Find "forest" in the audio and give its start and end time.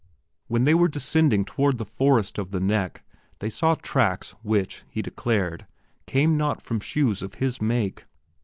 1.85-2.39